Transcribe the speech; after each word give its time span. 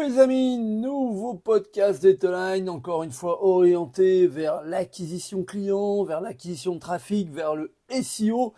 Les 0.00 0.20
amis, 0.20 0.58
nouveau 0.58 1.34
podcast 1.34 2.00
d'Etoline, 2.00 2.70
encore 2.70 3.02
une 3.02 3.10
fois 3.10 3.44
orienté 3.44 4.28
vers 4.28 4.62
l'acquisition 4.62 5.42
client, 5.42 6.04
vers 6.04 6.20
l'acquisition 6.20 6.76
de 6.76 6.78
trafic, 6.78 7.30
vers 7.30 7.56
le 7.56 7.74
SEO. 7.90 8.54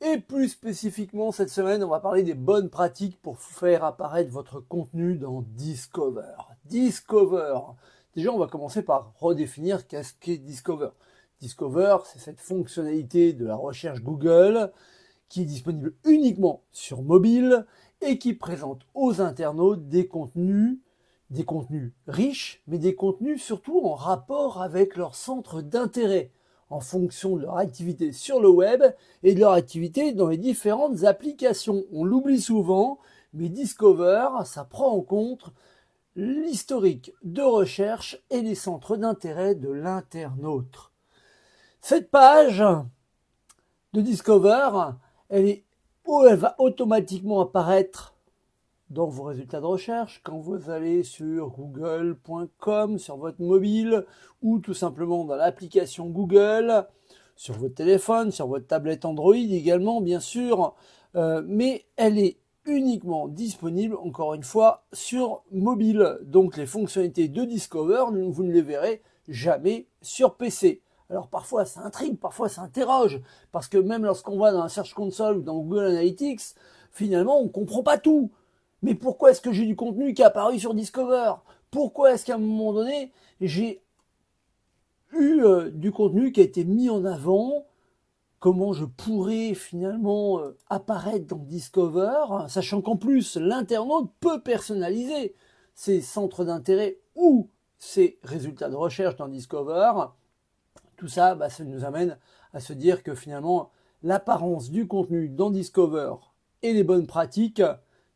Et 0.00 0.18
plus 0.18 0.50
spécifiquement 0.50 1.32
cette 1.32 1.50
semaine, 1.50 1.82
on 1.82 1.88
va 1.88 1.98
parler 1.98 2.22
des 2.22 2.34
bonnes 2.34 2.70
pratiques 2.70 3.20
pour 3.20 3.38
faire 3.38 3.84
apparaître 3.84 4.30
votre 4.30 4.60
contenu 4.60 5.16
dans 5.16 5.42
Discover. 5.42 6.36
Discover. 6.64 7.58
Déjà, 8.14 8.30
on 8.30 8.38
va 8.38 8.46
commencer 8.46 8.82
par 8.82 9.14
redéfinir 9.18 9.88
qu'est-ce 9.88 10.14
qu'est 10.20 10.38
Discover. 10.38 10.90
Discover, 11.40 11.98
c'est 12.04 12.20
cette 12.20 12.40
fonctionnalité 12.40 13.32
de 13.32 13.46
la 13.46 13.56
recherche 13.56 14.00
Google 14.00 14.70
qui 15.28 15.42
est 15.42 15.46
disponible 15.46 15.94
uniquement 16.04 16.62
sur 16.70 17.02
mobile 17.02 17.66
et 18.00 18.18
qui 18.18 18.34
présente 18.34 18.82
aux 18.94 19.20
internautes 19.20 19.88
des 19.88 20.06
contenus, 20.06 20.78
des 21.30 21.44
contenus 21.44 21.92
riches, 22.06 22.62
mais 22.66 22.78
des 22.78 22.94
contenus 22.94 23.42
surtout 23.42 23.80
en 23.84 23.94
rapport 23.94 24.62
avec 24.62 24.96
leur 24.96 25.14
centre 25.14 25.62
d'intérêt, 25.62 26.30
en 26.70 26.80
fonction 26.80 27.36
de 27.36 27.42
leur 27.42 27.56
activité 27.56 28.12
sur 28.12 28.40
le 28.40 28.48
web 28.48 28.82
et 29.22 29.34
de 29.34 29.40
leur 29.40 29.52
activité 29.52 30.12
dans 30.12 30.28
les 30.28 30.38
différentes 30.38 31.04
applications. 31.04 31.84
On 31.92 32.04
l'oublie 32.04 32.40
souvent, 32.40 32.98
mais 33.32 33.48
Discover, 33.48 34.28
ça 34.44 34.64
prend 34.64 34.90
en 34.90 35.00
compte 35.00 35.52
l'historique 36.16 37.12
de 37.22 37.42
recherche 37.42 38.22
et 38.30 38.40
les 38.40 38.54
centres 38.54 38.96
d'intérêt 38.96 39.54
de 39.54 39.70
l'internaute. 39.70 40.92
Cette 41.80 42.10
page 42.10 42.64
de 43.92 44.00
Discover, 44.00 44.92
elle 45.28 45.48
est 45.48 45.64
elle 46.28 46.36
va 46.36 46.54
automatiquement 46.58 47.40
apparaître 47.40 48.13
dans 48.94 49.06
vos 49.06 49.24
résultats 49.24 49.60
de 49.60 49.66
recherche 49.66 50.20
quand 50.22 50.38
vous 50.38 50.70
allez 50.70 51.02
sur 51.02 51.48
google.com 51.50 52.98
sur 52.98 53.16
votre 53.16 53.42
mobile 53.42 54.06
ou 54.40 54.60
tout 54.60 54.72
simplement 54.72 55.24
dans 55.24 55.34
l'application 55.34 56.06
Google 56.06 56.86
sur 57.34 57.54
votre 57.54 57.74
téléphone, 57.74 58.30
sur 58.30 58.46
votre 58.46 58.68
tablette 58.68 59.04
Android 59.04 59.34
également 59.34 60.00
bien 60.00 60.20
sûr, 60.20 60.74
euh, 61.16 61.42
mais 61.44 61.86
elle 61.96 62.18
est 62.18 62.38
uniquement 62.66 63.26
disponible 63.26 63.96
encore 63.96 64.34
une 64.34 64.44
fois 64.44 64.84
sur 64.92 65.42
mobile. 65.50 66.18
Donc 66.22 66.56
les 66.56 66.66
fonctionnalités 66.66 67.26
de 67.26 67.44
Discover, 67.44 68.04
vous 68.30 68.44
ne 68.44 68.52
les 68.52 68.62
verrez 68.62 69.02
jamais 69.26 69.88
sur 70.02 70.36
PC. 70.36 70.82
Alors 71.10 71.26
parfois 71.26 71.64
ça 71.64 71.80
intrigue, 71.82 72.16
parfois 72.16 72.48
ça 72.48 72.62
interroge, 72.62 73.20
parce 73.50 73.66
que 73.66 73.76
même 73.76 74.04
lorsqu'on 74.04 74.38
va 74.38 74.52
dans 74.52 74.62
la 74.62 74.68
Search 74.68 74.94
Console 74.94 75.38
ou 75.38 75.42
dans 75.42 75.58
Google 75.58 75.86
Analytics, 75.86 76.54
finalement 76.92 77.40
on 77.40 77.44
ne 77.44 77.48
comprend 77.48 77.82
pas 77.82 77.98
tout. 77.98 78.30
Mais 78.84 78.94
pourquoi 78.94 79.30
est-ce 79.30 79.40
que 79.40 79.50
j'ai 79.50 79.64
du 79.64 79.76
contenu 79.76 80.12
qui 80.12 80.20
est 80.20 80.26
apparu 80.26 80.58
sur 80.58 80.74
Discover? 80.74 81.36
Pourquoi 81.70 82.12
est-ce 82.12 82.26
qu'à 82.26 82.34
un 82.34 82.38
moment 82.38 82.74
donné 82.74 83.12
j'ai 83.40 83.82
eu 85.14 85.42
euh, 85.42 85.70
du 85.70 85.90
contenu 85.90 86.32
qui 86.32 86.40
a 86.40 86.44
été 86.44 86.66
mis 86.66 86.90
en 86.90 87.06
avant? 87.06 87.64
Comment 88.40 88.74
je 88.74 88.84
pourrais 88.84 89.54
finalement 89.54 90.38
euh, 90.38 90.54
apparaître 90.68 91.26
dans 91.26 91.38
Discover, 91.38 92.46
sachant 92.48 92.82
qu'en 92.82 92.98
plus 92.98 93.36
l'internaute 93.36 94.12
peut 94.20 94.42
personnaliser 94.42 95.34
ses 95.74 96.02
centres 96.02 96.44
d'intérêt 96.44 96.98
ou 97.14 97.48
ses 97.78 98.18
résultats 98.22 98.68
de 98.68 98.76
recherche 98.76 99.16
dans 99.16 99.28
Discover. 99.28 99.92
Tout 100.98 101.08
ça, 101.08 101.34
bah, 101.34 101.48
ça 101.48 101.64
nous 101.64 101.86
amène 101.86 102.18
à 102.52 102.60
se 102.60 102.74
dire 102.74 103.02
que 103.02 103.14
finalement, 103.14 103.70
l'apparence 104.02 104.70
du 104.70 104.86
contenu 104.86 105.30
dans 105.30 105.50
Discover 105.50 106.16
et 106.60 106.74
les 106.74 106.84
bonnes 106.84 107.06
pratiques 107.06 107.62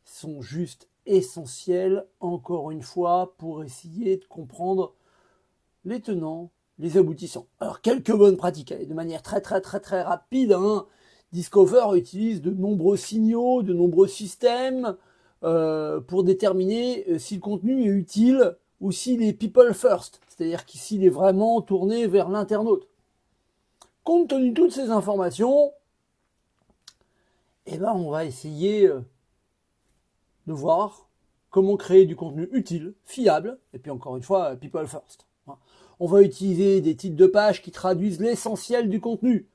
sont 0.05 0.41
juste 0.41 0.87
essentielles, 1.05 2.05
encore 2.19 2.71
une 2.71 2.81
fois, 2.81 3.35
pour 3.37 3.63
essayer 3.63 4.17
de 4.17 4.25
comprendre 4.25 4.93
les 5.85 6.01
tenants, 6.01 6.51
les 6.77 6.97
aboutissants. 6.97 7.47
Alors, 7.59 7.81
quelques 7.81 8.11
bonnes 8.15 8.37
pratiques, 8.37 8.73
de 8.73 8.93
manière 8.93 9.21
très 9.21 9.41
très 9.41 9.61
très 9.61 9.79
très 9.79 10.01
rapide. 10.01 10.53
Hein. 10.53 10.85
Discover 11.31 11.95
utilise 11.95 12.41
de 12.41 12.51
nombreux 12.51 12.97
signaux, 12.97 13.61
de 13.61 13.73
nombreux 13.73 14.07
systèmes 14.07 14.95
euh, 15.43 16.01
pour 16.01 16.23
déterminer 16.23 17.05
euh, 17.07 17.19
si 17.19 17.35
le 17.35 17.41
contenu 17.41 17.83
est 17.83 17.87
utile 17.87 18.57
ou 18.81 18.91
s'il 18.91 19.21
est 19.23 19.33
people 19.33 19.73
first, 19.73 20.21
c'est-à-dire 20.27 20.65
qu'il 20.65 21.03
est 21.05 21.09
vraiment 21.09 21.61
tourné 21.61 22.07
vers 22.07 22.29
l'internaute. 22.29 22.87
Compte 24.03 24.29
tenu 24.29 24.49
de 24.49 24.55
toutes 24.55 24.71
ces 24.71 24.89
informations, 24.89 25.71
eh 27.67 27.77
ben, 27.77 27.93
on 27.93 28.09
va 28.09 28.25
essayer 28.25 28.87
euh, 28.87 29.01
de 30.49 30.53
voir 30.53 31.07
comment 31.51 31.77
créer 31.77 32.05
du 32.05 32.15
contenu 32.15 32.49
utile, 32.51 32.95
fiable, 33.05 33.59
et 33.73 33.79
puis 33.79 33.91
encore 33.91 34.17
une 34.17 34.23
fois, 34.23 34.55
people 34.55 34.87
first. 34.87 35.27
Hein. 35.47 35.57
On 35.99 36.07
va 36.07 36.23
utiliser 36.23 36.81
des 36.81 36.95
titres 36.95 37.15
de 37.15 37.27
page 37.27 37.61
qui 37.61 37.71
traduisent 37.71 38.19
l'essentiel 38.19 38.89
du 38.89 38.99
contenu, 38.99 39.47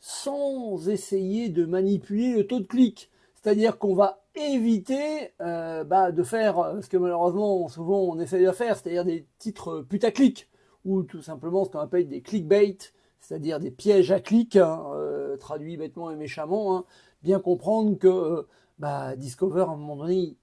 sans 0.00 0.88
essayer 0.88 1.48
de 1.48 1.64
manipuler 1.64 2.34
le 2.34 2.46
taux 2.46 2.58
de 2.58 2.66
clic. 2.66 3.10
C'est-à-dire 3.34 3.78
qu'on 3.78 3.94
va 3.94 4.24
éviter 4.34 5.30
euh, 5.40 5.84
bah, 5.84 6.10
de 6.10 6.22
faire 6.24 6.58
euh, 6.58 6.80
ce 6.80 6.88
que 6.88 6.96
malheureusement 6.96 7.68
souvent 7.68 8.00
on 8.00 8.18
essaye 8.18 8.44
de 8.44 8.50
faire, 8.50 8.76
c'est-à-dire 8.76 9.04
des 9.04 9.26
titres 9.38 9.82
putaclic 9.88 10.48
ou 10.84 11.04
tout 11.04 11.22
simplement 11.22 11.64
ce 11.64 11.70
qu'on 11.70 11.78
appelle 11.78 12.08
des 12.08 12.22
clickbait, 12.22 12.78
c'est-à-dire 13.20 13.60
des 13.60 13.70
pièges 13.70 14.10
à 14.10 14.18
clics, 14.18 14.56
hein, 14.56 14.82
euh, 14.94 15.36
traduits 15.36 15.76
bêtement 15.76 16.10
et 16.10 16.16
méchamment. 16.16 16.76
Hein. 16.76 16.84
Bien 17.22 17.38
comprendre 17.38 17.96
que 17.96 18.46
bah, 18.78 19.16
Discover 19.16 19.62
à 19.62 19.72
un 19.72 19.76
moment 19.76 19.96
donné, 19.96 20.36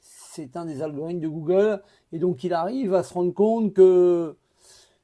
c'est 0.00 0.56
un 0.56 0.64
des 0.64 0.82
algorithmes 0.82 1.20
de 1.20 1.28
Google 1.28 1.82
et 2.12 2.18
donc 2.18 2.44
il 2.44 2.52
arrive 2.54 2.94
à 2.94 3.02
se 3.02 3.14
rendre 3.14 3.34
compte 3.34 3.72
que 3.74 4.36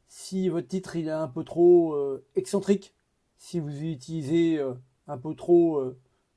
si 0.09 0.49
votre 0.49 0.69
titre 0.69 0.97
il 0.97 1.09
est 1.09 1.13
un 1.13 1.29
peu 1.29 1.45
trop 1.45 1.97
excentrique, 2.35 2.95
si 3.39 3.61
vous 3.61 3.83
utilisez 3.83 4.61
un 5.07 5.19
peu 5.19 5.35
trop 5.35 5.83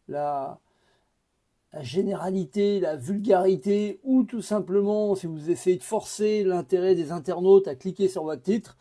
la 0.07 0.59
la 1.73 1.83
généralité, 1.83 2.79
la 2.79 2.95
vulgarité, 2.97 3.99
ou 4.03 4.23
tout 4.23 4.41
simplement 4.41 5.15
si 5.15 5.27
vous 5.27 5.49
essayez 5.49 5.77
de 5.77 5.83
forcer 5.83 6.43
l'intérêt 6.43 6.95
des 6.95 7.11
internautes 7.11 7.67
à 7.67 7.75
cliquer 7.75 8.09
sur 8.09 8.23
votre 8.23 8.41
titre, 8.41 8.77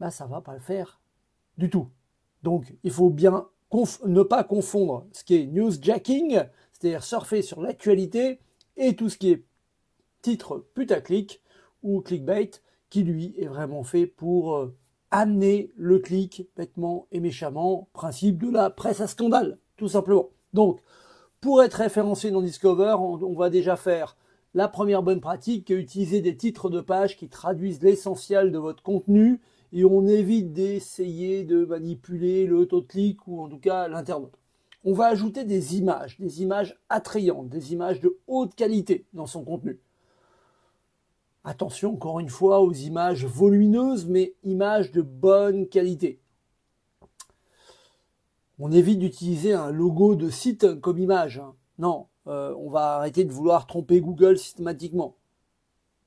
bah 0.00 0.10
ça 0.10 0.26
va 0.26 0.40
pas 0.40 0.54
le 0.54 0.60
faire 0.60 1.00
du 1.58 1.68
tout. 1.68 1.88
Donc 2.42 2.74
il 2.82 2.90
faut 2.90 3.10
bien 3.10 3.46
ne 4.06 4.22
pas 4.22 4.44
confondre 4.44 5.06
ce 5.12 5.24
qui 5.24 5.36
est 5.36 5.46
newsjacking, 5.46 6.42
c'est-à-dire 6.72 7.04
surfer 7.04 7.42
sur 7.42 7.60
l'actualité, 7.60 8.40
et 8.76 8.96
tout 8.96 9.08
ce 9.08 9.18
qui 9.18 9.30
est 9.30 9.44
titre 10.22 10.64
putaclic 10.74 11.42
ou 11.82 12.00
clickbait, 12.00 12.50
qui 12.90 13.02
lui 13.02 13.34
est 13.38 13.46
vraiment 13.46 13.84
fait 13.84 14.06
pour 14.06 14.54
euh, 14.54 14.76
amener 15.10 15.70
le 15.76 15.98
clic 15.98 16.48
bêtement 16.56 17.06
et 17.10 17.20
méchamment, 17.20 17.88
principe 17.92 18.42
de 18.42 18.50
la 18.50 18.70
presse 18.70 19.00
à 19.00 19.06
scandale, 19.06 19.58
tout 19.76 19.88
simplement. 19.88 20.28
Donc, 20.52 20.80
pour 21.40 21.62
être 21.62 21.74
référencé 21.74 22.30
dans 22.30 22.40
Discover, 22.42 22.96
on, 22.98 23.34
va 23.34 23.50
déjà 23.50 23.76
faire 23.76 24.16
la 24.54 24.68
première 24.68 25.02
bonne 25.02 25.20
pratique, 25.20 25.70
utiliser 25.70 26.20
des 26.20 26.36
titres 26.36 26.70
de 26.70 26.80
page 26.80 27.16
qui 27.16 27.28
traduisent 27.28 27.82
l'essentiel 27.82 28.52
de 28.52 28.58
votre 28.58 28.82
contenu 28.82 29.40
et 29.72 29.84
on 29.84 30.06
évite 30.06 30.52
d'essayer 30.52 31.44
de 31.44 31.64
manipuler 31.64 32.46
le 32.46 32.66
taux 32.66 32.82
de 32.82 32.86
clic 32.86 33.26
ou 33.26 33.40
en 33.40 33.48
tout 33.48 33.58
cas 33.58 33.88
l'internaute. 33.88 34.38
On 34.84 34.92
va 34.92 35.06
ajouter 35.06 35.44
des 35.44 35.76
images, 35.76 36.18
des 36.18 36.42
images 36.42 36.78
attrayantes, 36.88 37.48
des 37.48 37.72
images 37.72 38.00
de 38.00 38.18
haute 38.26 38.54
qualité 38.54 39.06
dans 39.12 39.26
son 39.26 39.44
contenu. 39.44 39.80
Attention 41.44 41.94
encore 41.94 42.20
une 42.20 42.28
fois 42.28 42.60
aux 42.60 42.72
images 42.72 43.24
volumineuses, 43.24 44.06
mais 44.06 44.34
images 44.44 44.92
de 44.92 45.02
bonne 45.02 45.68
qualité. 45.68 46.20
On 48.58 48.70
évite 48.70 48.98
d'utiliser 48.98 49.54
un 49.54 49.70
logo 49.70 50.14
de 50.14 50.30
site 50.30 50.80
comme 50.80 50.98
image. 50.98 51.38
Hein. 51.38 51.54
Non, 51.78 52.06
euh, 52.26 52.54
on 52.58 52.70
va 52.70 52.96
arrêter 52.96 53.24
de 53.24 53.32
vouloir 53.32 53.66
tromper 53.66 54.00
Google 54.00 54.38
systématiquement. 54.38 55.16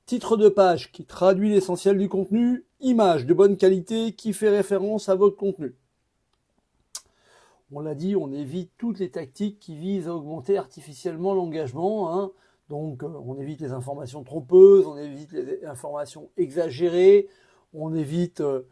Titre 0.06 0.36
de 0.36 0.48
page 0.48 0.92
qui 0.92 1.04
traduit 1.04 1.50
l'essentiel 1.50 1.98
du 1.98 2.08
contenu, 2.08 2.65
image 2.80 3.26
de 3.26 3.34
bonne 3.34 3.56
qualité 3.56 4.12
qui 4.12 4.32
fait 4.32 4.50
référence 4.50 5.08
à 5.08 5.14
votre 5.14 5.36
contenu. 5.36 5.74
On 7.72 7.80
l'a 7.80 7.94
dit, 7.94 8.14
on 8.14 8.32
évite 8.32 8.70
toutes 8.78 9.00
les 9.00 9.10
tactiques 9.10 9.58
qui 9.58 9.76
visent 9.76 10.06
à 10.06 10.14
augmenter 10.14 10.56
artificiellement 10.56 11.34
l'engagement. 11.34 12.14
Hein. 12.14 12.30
Donc 12.68 13.02
euh, 13.02 13.08
on 13.08 13.38
évite 13.40 13.60
les 13.60 13.72
informations 13.72 14.22
trompeuses, 14.22 14.86
on 14.86 14.96
évite 14.96 15.32
les 15.32 15.64
informations 15.64 16.30
exagérées, 16.36 17.28
on 17.74 17.94
évite 17.94 18.40
euh, 18.40 18.62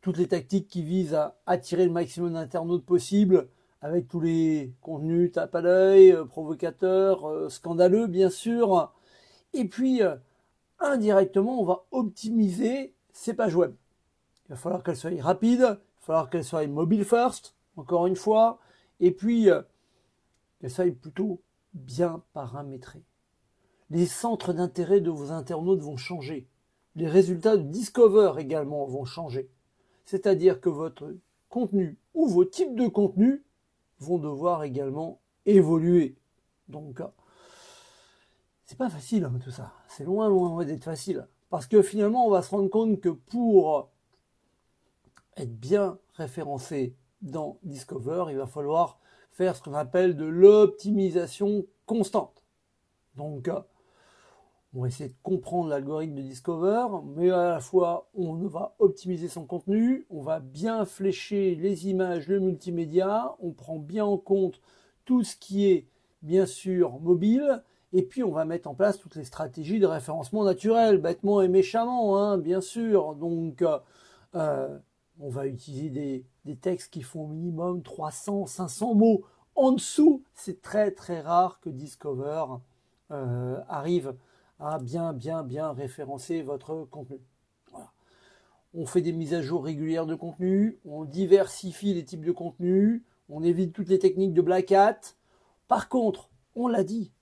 toutes 0.00 0.18
les 0.18 0.28
tactiques 0.28 0.68
qui 0.68 0.82
visent 0.82 1.14
à 1.14 1.38
attirer 1.46 1.86
le 1.86 1.92
maximum 1.92 2.34
d'internautes 2.34 2.84
possible 2.84 3.48
avec 3.80 4.08
tous 4.08 4.20
les 4.20 4.72
contenus 4.80 5.32
tape 5.32 5.54
à 5.54 5.60
l'œil, 5.60 6.12
euh, 6.12 6.24
provocateurs, 6.24 7.50
scandaleux 7.50 8.06
bien 8.06 8.28
sûr. 8.28 8.92
Et 9.54 9.66
puis 9.66 10.00
indirectement, 10.78 11.60
on 11.60 11.64
va 11.64 11.84
optimiser 11.90 12.94
ces 13.12 13.34
pages 13.34 13.54
web. 13.54 13.74
Il 14.46 14.50
va 14.50 14.56
falloir 14.56 14.82
qu'elles 14.82 14.96
soient 14.96 15.10
rapides, 15.20 15.60
il 15.60 15.64
va 15.64 15.78
falloir 16.00 16.30
qu'elles 16.30 16.44
soient 16.44 16.66
mobile 16.66 17.04
first, 17.04 17.54
encore 17.76 18.06
une 18.06 18.16
fois, 18.16 18.58
et 19.00 19.12
puis 19.12 19.48
qu'elles 20.60 20.70
soient 20.70 20.90
plutôt 20.90 21.40
bien 21.74 22.22
paramétrées. 22.32 23.02
Les 23.90 24.06
centres 24.06 24.52
d'intérêt 24.52 25.00
de 25.00 25.10
vos 25.10 25.30
internautes 25.32 25.80
vont 25.80 25.96
changer. 25.96 26.48
Les 26.96 27.08
résultats 27.08 27.56
de 27.56 27.62
Discover 27.62 28.34
également 28.38 28.86
vont 28.86 29.04
changer. 29.04 29.50
C'est-à-dire 30.04 30.60
que 30.60 30.68
votre 30.68 31.14
contenu 31.48 31.98
ou 32.14 32.26
vos 32.26 32.44
types 32.44 32.74
de 32.74 32.88
contenu 32.88 33.42
vont 33.98 34.18
devoir 34.18 34.64
également 34.64 35.20
évoluer. 35.46 36.16
Donc, 36.68 37.02
c'est 38.64 38.78
pas 38.78 38.90
facile 38.90 39.24
hein, 39.24 39.38
tout 39.42 39.50
ça. 39.50 39.72
C'est 39.88 40.04
loin, 40.04 40.28
loin 40.28 40.64
d'être 40.64 40.84
facile. 40.84 41.26
Parce 41.52 41.66
que 41.66 41.82
finalement, 41.82 42.26
on 42.26 42.30
va 42.30 42.40
se 42.40 42.48
rendre 42.48 42.70
compte 42.70 42.98
que 43.02 43.10
pour 43.10 43.90
être 45.36 45.54
bien 45.54 45.98
référencé 46.14 46.96
dans 47.20 47.58
Discover, 47.62 48.24
il 48.30 48.38
va 48.38 48.46
falloir 48.46 48.98
faire 49.32 49.54
ce 49.54 49.62
qu'on 49.62 49.74
appelle 49.74 50.16
de 50.16 50.24
l'optimisation 50.24 51.66
constante. 51.84 52.42
Donc, 53.16 53.50
on 54.72 54.80
va 54.80 54.88
essayer 54.88 55.10
de 55.10 55.14
comprendre 55.22 55.68
l'algorithme 55.68 56.14
de 56.14 56.22
Discover, 56.22 56.86
mais 57.04 57.30
à 57.30 57.50
la 57.50 57.60
fois, 57.60 58.08
on 58.14 58.32
va 58.46 58.74
optimiser 58.78 59.28
son 59.28 59.44
contenu, 59.44 60.06
on 60.08 60.22
va 60.22 60.40
bien 60.40 60.86
flécher 60.86 61.54
les 61.54 61.86
images, 61.86 62.28
le 62.28 62.40
multimédia, 62.40 63.36
on 63.40 63.52
prend 63.52 63.78
bien 63.78 64.06
en 64.06 64.16
compte 64.16 64.58
tout 65.04 65.22
ce 65.22 65.36
qui 65.36 65.66
est, 65.66 65.86
bien 66.22 66.46
sûr, 66.46 66.98
mobile, 66.98 67.62
et 67.92 68.02
puis 68.02 68.22
on 68.22 68.30
va 68.30 68.44
mettre 68.44 68.68
en 68.68 68.74
place 68.74 68.98
toutes 68.98 69.16
les 69.16 69.24
stratégies 69.24 69.78
de 69.78 69.86
référencement 69.86 70.44
naturel, 70.44 70.98
bêtement 70.98 71.42
et 71.42 71.48
méchamment, 71.48 72.18
hein, 72.18 72.38
bien 72.38 72.60
sûr. 72.60 73.14
Donc, 73.14 73.64
euh, 74.34 74.78
on 75.20 75.28
va 75.28 75.46
utiliser 75.46 75.90
des, 76.44 76.56
textes 76.56 76.92
qui 76.92 77.02
font 77.02 77.24
au 77.24 77.28
minimum 77.28 77.82
300, 77.82 78.46
500 78.46 78.94
mots. 78.94 79.24
En 79.54 79.72
dessous, 79.72 80.24
c'est 80.34 80.62
très 80.62 80.90
très 80.90 81.20
rare 81.20 81.60
que 81.60 81.68
Discover 81.68 82.44
euh, 83.10 83.60
arrive 83.68 84.14
à 84.58 84.78
bien 84.78 85.12
bien 85.12 85.42
bien 85.42 85.72
référencer 85.72 86.42
votre 86.42 86.86
contenu. 86.90 87.20
On 88.74 88.86
fait 88.86 89.02
des 89.02 89.12
mises 89.12 89.34
à 89.34 89.42
jour 89.42 89.64
régulières 89.64 90.06
de 90.06 90.14
contenu, 90.14 90.78
on 90.86 91.04
diversifie 91.04 91.92
les 91.92 92.04
types 92.04 92.24
de 92.24 92.32
contenu, 92.32 93.04
on 93.28 93.42
évite 93.42 93.74
toutes 93.74 93.90
les 93.90 93.98
techniques 93.98 94.32
de 94.32 94.40
black 94.40 94.72
hat. 94.72 95.00
Par 95.68 95.90
contre, 95.90 96.30
on 96.54 96.68
l'a 96.68 96.82
dit, 96.82 97.12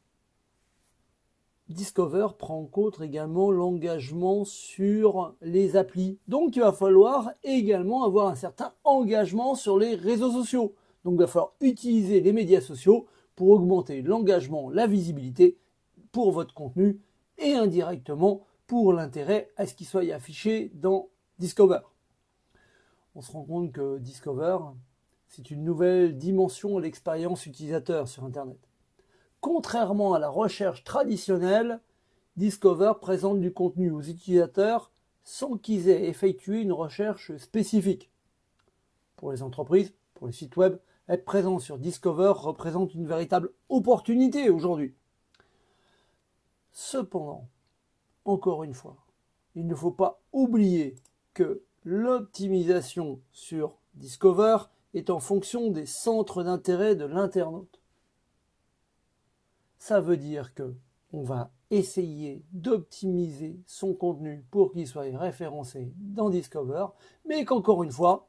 Discover 1.70 2.26
prend 2.36 2.58
en 2.58 2.66
compte 2.66 3.00
également 3.00 3.52
l'engagement 3.52 4.44
sur 4.44 5.36
les 5.40 5.76
applis. 5.76 6.18
Donc 6.26 6.56
il 6.56 6.62
va 6.62 6.72
falloir 6.72 7.30
également 7.44 8.02
avoir 8.02 8.26
un 8.26 8.34
certain 8.34 8.72
engagement 8.82 9.54
sur 9.54 9.78
les 9.78 9.94
réseaux 9.94 10.32
sociaux. 10.32 10.74
Donc 11.04 11.14
il 11.14 11.20
va 11.20 11.26
falloir 11.28 11.54
utiliser 11.60 12.20
les 12.20 12.32
médias 12.32 12.60
sociaux 12.60 13.06
pour 13.36 13.50
augmenter 13.50 14.02
l'engagement, 14.02 14.68
la 14.68 14.88
visibilité 14.88 15.58
pour 16.10 16.32
votre 16.32 16.54
contenu 16.54 17.00
et 17.38 17.54
indirectement 17.54 18.42
pour 18.66 18.92
l'intérêt 18.92 19.50
à 19.56 19.64
ce 19.64 19.74
qu'il 19.74 19.86
soit 19.86 20.12
affiché 20.12 20.72
dans 20.74 21.08
Discover. 21.38 21.80
On 23.14 23.20
se 23.20 23.30
rend 23.30 23.44
compte 23.44 23.70
que 23.70 23.98
Discover, 23.98 24.58
c'est 25.28 25.52
une 25.52 25.62
nouvelle 25.62 26.18
dimension 26.18 26.78
à 26.78 26.80
l'expérience 26.80 27.46
utilisateur 27.46 28.08
sur 28.08 28.24
Internet. 28.24 28.69
Contrairement 29.40 30.12
à 30.12 30.18
la 30.18 30.28
recherche 30.28 30.84
traditionnelle, 30.84 31.80
Discover 32.36 32.92
présente 33.00 33.40
du 33.40 33.52
contenu 33.52 33.90
aux 33.90 34.02
utilisateurs 34.02 34.92
sans 35.24 35.56
qu'ils 35.56 35.88
aient 35.88 36.08
effectué 36.08 36.60
une 36.60 36.72
recherche 36.72 37.36
spécifique. 37.36 38.10
Pour 39.16 39.32
les 39.32 39.42
entreprises, 39.42 39.94
pour 40.14 40.26
les 40.26 40.32
sites 40.32 40.56
web, 40.56 40.76
être 41.08 41.24
présent 41.24 41.58
sur 41.58 41.78
Discover 41.78 42.34
représente 42.36 42.94
une 42.94 43.06
véritable 43.06 43.50
opportunité 43.68 44.50
aujourd'hui. 44.50 44.94
Cependant, 46.72 47.48
encore 48.24 48.62
une 48.62 48.74
fois, 48.74 48.96
il 49.54 49.66
ne 49.66 49.74
faut 49.74 49.90
pas 49.90 50.20
oublier 50.32 50.94
que 51.34 51.62
l'optimisation 51.84 53.20
sur 53.32 53.78
Discover 53.94 54.58
est 54.94 55.10
en 55.10 55.18
fonction 55.18 55.70
des 55.70 55.86
centres 55.86 56.42
d'intérêt 56.42 56.94
de 56.94 57.06
l'internaute 57.06 57.79
ça 59.80 59.98
veut 59.98 60.18
dire 60.18 60.54
que 60.54 60.74
on 61.12 61.22
va 61.22 61.50
essayer 61.70 62.44
d'optimiser 62.52 63.58
son 63.66 63.94
contenu 63.94 64.44
pour 64.50 64.70
qu'il 64.70 64.86
soit 64.86 65.06
référencé 65.18 65.92
dans 65.96 66.30
Discover, 66.30 66.86
mais 67.24 67.44
qu'encore 67.44 67.82
une 67.82 67.90
fois, 67.90 68.28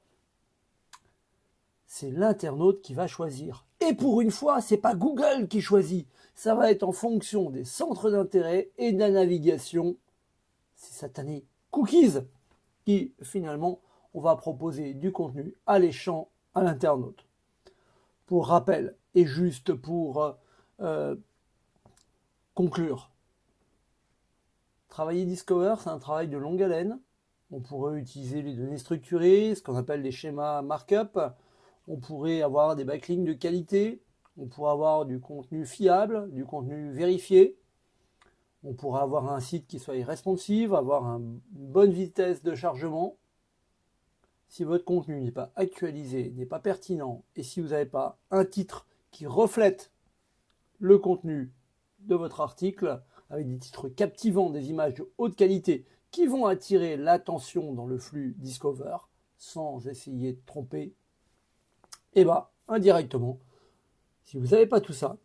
c'est 1.85 2.09
l'internaute 2.09 2.81
qui 2.81 2.93
va 2.95 3.05
choisir. 3.05 3.67
Et 3.81 3.93
pour 3.93 4.21
une 4.21 4.31
fois, 4.31 4.61
c'est 4.61 4.77
pas 4.77 4.95
Google 4.95 5.47
qui 5.49 5.61
choisit. 5.61 6.07
Ça 6.33 6.55
va 6.55 6.71
être 6.71 6.83
en 6.83 6.93
fonction 6.93 7.49
des 7.51 7.65
centres 7.65 8.09
d'intérêt 8.09 8.71
et 8.77 8.93
de 8.93 8.99
la 8.99 9.11
navigation. 9.11 9.97
C'est 10.75 10.93
satané 10.93 11.45
cookies 11.69 12.19
qui 12.85 13.13
finalement 13.21 13.81
on 14.13 14.21
va 14.21 14.35
proposer 14.37 14.93
du 14.93 15.11
contenu 15.11 15.53
alléchant 15.67 16.29
à 16.55 16.63
l'internaute. 16.63 17.27
Pour 18.25 18.47
rappel 18.47 18.95
et 19.13 19.25
juste 19.25 19.73
pour 19.73 20.37
euh, 20.79 21.15
conclure. 22.61 23.09
Travailler 24.87 25.25
Discover, 25.25 25.77
c'est 25.79 25.89
un 25.89 25.97
travail 25.97 26.27
de 26.27 26.37
longue 26.37 26.61
haleine. 26.61 26.99
On 27.49 27.59
pourrait 27.59 27.97
utiliser 27.97 28.43
les 28.43 28.53
données 28.53 28.77
structurées, 28.77 29.55
ce 29.55 29.63
qu'on 29.63 29.75
appelle 29.75 30.03
des 30.03 30.11
schémas 30.11 30.61
markup. 30.61 31.19
On 31.87 31.97
pourrait 31.97 32.43
avoir 32.43 32.75
des 32.75 32.83
backlinks 32.83 33.25
de 33.25 33.33
qualité. 33.33 34.03
On 34.37 34.45
pourrait 34.45 34.73
avoir 34.73 35.07
du 35.07 35.19
contenu 35.19 35.65
fiable, 35.65 36.31
du 36.33 36.45
contenu 36.45 36.91
vérifié. 36.91 37.57
On 38.63 38.75
pourrait 38.75 39.01
avoir 39.01 39.33
un 39.33 39.39
site 39.39 39.65
qui 39.65 39.79
soit 39.79 39.95
responsive, 40.05 40.75
avoir 40.75 41.03
une 41.05 41.41
bonne 41.49 41.91
vitesse 41.91 42.43
de 42.43 42.53
chargement. 42.53 43.17
Si 44.49 44.63
votre 44.63 44.85
contenu 44.85 45.19
n'est 45.19 45.31
pas 45.31 45.51
actualisé, 45.55 46.31
n'est 46.35 46.45
pas 46.45 46.59
pertinent, 46.59 47.23
et 47.35 47.41
si 47.41 47.59
vous 47.59 47.69
n'avez 47.69 47.87
pas 47.87 48.19
un 48.29 48.45
titre 48.45 48.85
qui 49.09 49.25
reflète 49.25 49.91
le 50.77 50.99
contenu 50.99 51.51
de 52.07 52.15
votre 52.15 52.41
article 52.41 53.01
avec 53.29 53.47
des 53.47 53.57
titres 53.57 53.89
captivants, 53.89 54.49
des 54.49 54.69
images 54.69 54.95
de 54.95 55.09
haute 55.17 55.35
qualité 55.35 55.85
qui 56.11 56.27
vont 56.27 56.45
attirer 56.45 56.97
l'attention 56.97 57.73
dans 57.73 57.87
le 57.87 57.97
flux 57.97 58.35
Discover 58.37 58.97
sans 59.37 59.87
essayer 59.87 60.33
de 60.33 60.41
tromper, 60.45 60.93
et 62.13 62.21
eh 62.21 62.25
ben, 62.25 62.45
indirectement, 62.67 63.39
si 64.23 64.37
vous 64.37 64.47
n'avez 64.47 64.67
pas 64.67 64.81
tout 64.81 64.93
ça, 64.93 65.17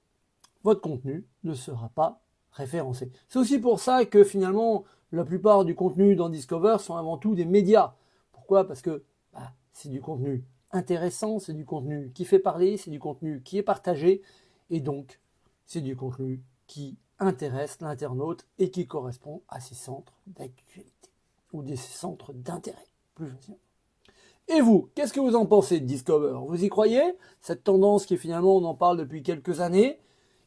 votre 0.62 0.81
contenu 0.81 1.26
ne 1.44 1.52
sera 1.52 1.90
pas 1.90 2.23
référencé. 2.52 3.11
C'est 3.29 3.38
aussi 3.38 3.58
pour 3.58 3.81
ça 3.81 4.06
que 4.06 4.25
finalement 4.25 4.84
la 5.12 5.24
plupart 5.24 5.65
du 5.65 5.74
contenu 5.74 6.17
dans 6.17 6.29
Discover 6.29 6.79
sont 6.81 6.96
avant 6.96 7.19
tout 7.19 7.34
des 7.34 7.44
médias. 7.44 7.94
Pourquoi? 8.32 8.67
Parce 8.67 8.82
que 8.82 9.03
bah, 9.32 9.53
c'est 9.72 9.89
du 9.89 10.00
contenu 10.00 10.44
intéressant, 10.72 11.39
c'est 11.39 11.53
du 11.53 11.65
contenu 11.65 12.10
qui 12.15 12.24
fait 12.24 12.39
parler, 12.39 12.77
c'est 12.77 12.91
du 12.91 12.98
contenu 12.98 13.43
qui 13.43 13.58
est 13.58 13.62
partagé, 13.62 14.22
et 14.70 14.81
donc 14.81 15.20
c'est 15.67 15.81
du 15.81 15.94
contenu 15.94 16.43
qui 16.67 16.96
intéresse 17.19 17.81
l'internaute 17.81 18.46
et 18.58 18.70
qui 18.70 18.87
correspond 18.87 19.43
à 19.49 19.61
ses 19.61 19.75
centres 19.75 20.13
d'actualité 20.27 21.11
ou 21.53 21.63
des 21.63 21.77
centres 21.77 22.32
d'intérêt, 22.32 22.87
plus 23.15 23.32
Et 24.49 24.61
vous, 24.61 24.91
qu'est-ce 24.94 25.13
que 25.13 25.20
vous 25.20 25.37
en 25.37 25.46
pensez 25.46 25.81
de 25.81 25.87
Discover? 25.87 26.39
Vous 26.46 26.63
y 26.63 26.69
croyez? 26.69 27.17
Cette 27.41 27.65
tendance 27.65 28.06
qui 28.06 28.17
finalement, 28.17 28.56
on 28.56 28.65
en 28.65 28.75
parle 28.75 28.99
depuis 28.99 29.23
quelques 29.23 29.61
années, 29.61 29.99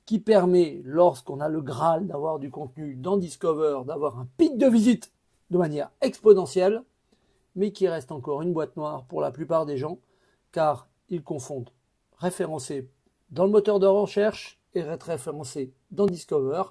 qui 0.06 0.20
permet, 0.20 0.82
lorsqu'on 0.84 1.40
a 1.40 1.50
le 1.50 1.62
Graal 1.62 2.08
d'avoir 2.08 2.40
du 2.40 2.50
contenu 2.50 2.96
dans 2.96 3.18
Discover, 3.18 3.82
d'avoir 3.86 4.20
un 4.20 4.28
pic 4.38 4.58
de 4.58 4.68
visite 4.68 5.12
de 5.50 5.58
manière 5.58 5.92
exponentielle, 6.02 6.84
mais 7.56 7.72
qui 7.72 7.88
reste 7.88 8.12
encore 8.12 8.42
une 8.42 8.54
boîte 8.54 8.76
noire 8.78 9.06
pour 9.06 9.22
la 9.22 9.32
plupart 9.32 9.66
des 9.66 9.78
gens, 9.78 10.00
car 10.52 10.88
ils 11.10 11.24
confondent 11.24 11.72
référencé 12.18 12.90
dans 13.32 13.46
le 13.46 13.52
moteur 13.52 13.80
de 13.80 13.88
recherche 13.88 14.59
être 14.76 15.04
référencé 15.04 15.74
dans 15.92 16.06
Discover 16.06 16.64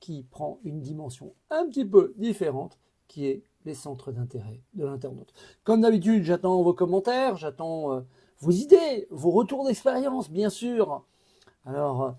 qui 0.00 0.22
prend 0.22 0.60
une 0.64 0.80
dimension 0.80 1.34
un 1.50 1.66
petit 1.66 1.84
peu 1.84 2.14
différente 2.18 2.78
qui 3.08 3.26
est 3.26 3.42
les 3.64 3.74
centres 3.74 4.12
d'intérêt 4.12 4.60
de 4.74 4.84
l'internaute. 4.84 5.32
Comme 5.62 5.80
d'habitude, 5.80 6.24
j'attends 6.24 6.62
vos 6.62 6.74
commentaires, 6.74 7.36
j'attends 7.36 7.92
euh, 7.94 8.00
vos 8.40 8.50
idées, 8.50 9.06
vos 9.10 9.30
retours 9.30 9.66
d'expérience, 9.66 10.30
bien 10.30 10.50
sûr. 10.50 11.04
Alors, 11.64 12.02
euh, 12.02 12.10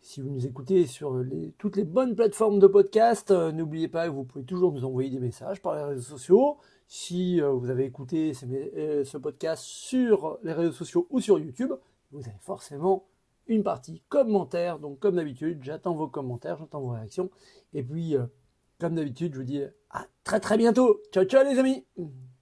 si 0.00 0.20
vous 0.20 0.30
nous 0.30 0.46
écoutez 0.46 0.86
sur 0.86 1.22
toutes 1.58 1.76
les 1.76 1.84
bonnes 1.84 2.16
plateformes 2.16 2.58
de 2.58 2.66
podcast, 2.66 3.30
euh, 3.30 3.52
n'oubliez 3.52 3.88
pas 3.88 4.06
que 4.06 4.12
vous 4.12 4.24
pouvez 4.24 4.44
toujours 4.44 4.72
nous 4.72 4.84
envoyer 4.84 5.10
des 5.10 5.20
messages 5.20 5.62
par 5.62 5.76
les 5.76 5.82
réseaux 5.82 6.16
sociaux. 6.16 6.56
Si 6.86 7.38
vous 7.40 7.68
avez 7.68 7.84
écouté 7.84 8.32
ce 8.32 9.18
podcast 9.18 9.62
sur 9.62 10.38
les 10.42 10.54
réseaux 10.54 10.72
sociaux 10.72 11.06
ou 11.10 11.20
sur 11.20 11.38
YouTube, 11.38 11.74
vous 12.12 12.26
avez 12.26 12.38
forcément 12.40 13.04
une 13.48 13.62
partie 13.62 14.02
commentaire. 14.08 14.78
Donc 14.78 15.00
comme 15.00 15.16
d'habitude, 15.16 15.60
j'attends 15.62 15.94
vos 15.94 16.08
commentaires, 16.08 16.56
j'attends 16.58 16.80
vos 16.80 16.90
réactions. 16.90 17.30
Et 17.74 17.82
puis, 17.82 18.16
euh, 18.16 18.26
comme 18.78 18.94
d'habitude, 18.94 19.34
je 19.34 19.38
vous 19.38 19.44
dis 19.44 19.62
à 19.90 20.06
très 20.24 20.40
très 20.40 20.56
bientôt. 20.56 21.00
Ciao 21.12 21.24
ciao 21.24 21.42
les 21.44 21.58
amis 21.58 21.84